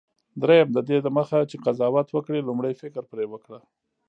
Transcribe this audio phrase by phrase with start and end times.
[0.41, 3.59] دریم: ددې دمخه چي قضاوت وکړې، لومړی فکر پر وکړه.